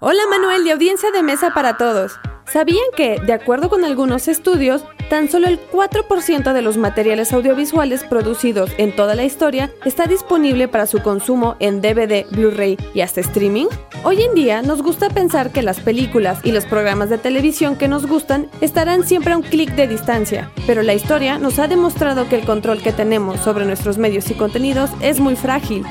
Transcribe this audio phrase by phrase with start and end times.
[0.00, 2.18] Hola Manuel y audiencia de mesa para todos.
[2.52, 8.02] ¿Sabían que, de acuerdo con algunos estudios, tan solo el 4% de los materiales audiovisuales
[8.02, 13.20] producidos en toda la historia está disponible para su consumo en DVD, Blu-ray y hasta
[13.20, 13.66] streaming?
[14.02, 17.88] Hoy en día nos gusta pensar que las películas y los programas de televisión que
[17.88, 22.28] nos gustan estarán siempre a un clic de distancia, pero la historia nos ha demostrado
[22.28, 25.86] que el control que tenemos sobre nuestros medios y contenidos es muy frágil.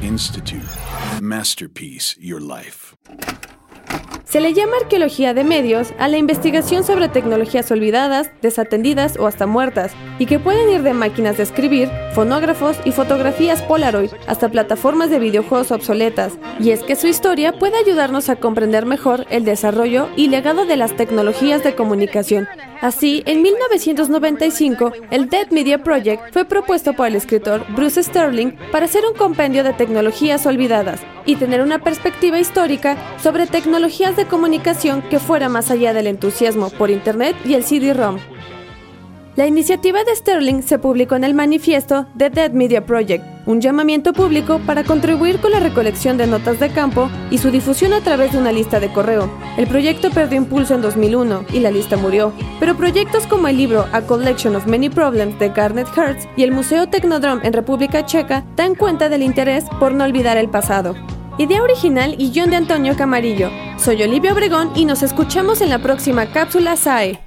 [0.00, 0.62] Institute.
[1.20, 2.96] Masterpiece Your Life.
[4.36, 9.46] Se le llama arqueología de medios a la investigación sobre tecnologías olvidadas, desatendidas o hasta
[9.46, 15.08] muertas, y que pueden ir de máquinas de escribir, fonógrafos y fotografías Polaroid hasta plataformas
[15.08, 16.34] de videojuegos obsoletas.
[16.60, 20.76] Y es que su historia puede ayudarnos a comprender mejor el desarrollo y legado de
[20.76, 22.46] las tecnologías de comunicación.
[22.82, 28.84] Así, en 1995, el Dead Media Project fue propuesto por el escritor Bruce Sterling para
[28.84, 35.02] hacer un compendio de tecnologías olvidadas y tener una perspectiva histórica sobre tecnologías de comunicación
[35.02, 38.18] que fuera más allá del entusiasmo por Internet y el CD-ROM.
[39.36, 44.14] La iniciativa de Sterling se publicó en el manifiesto The Dead Media Project, un llamamiento
[44.14, 48.32] público para contribuir con la recolección de notas de campo y su difusión a través
[48.32, 49.30] de una lista de correo.
[49.58, 53.84] El proyecto perdió impulso en 2001 y la lista murió, pero proyectos como el libro
[53.92, 58.42] A Collection of Many Problems de Garnet Hertz y el Museo Technodrome en República Checa
[58.56, 60.94] dan cuenta del interés por no olvidar el pasado.
[61.38, 63.50] Idea original y guion de Antonio Camarillo.
[63.76, 67.25] Soy Olivia Obregón y nos escuchamos en la próxima cápsula SAE.